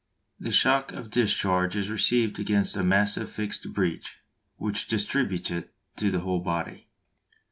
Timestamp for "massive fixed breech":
2.83-4.17